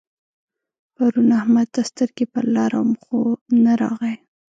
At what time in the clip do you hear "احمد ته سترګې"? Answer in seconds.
1.39-2.25